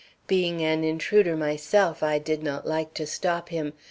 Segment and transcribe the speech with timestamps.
[0.25, 3.73] Being an intruder myself, I did not like to stop him.